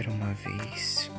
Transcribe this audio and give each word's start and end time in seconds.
era 0.00 0.10
uma 0.10 0.32
vez. 0.32 1.10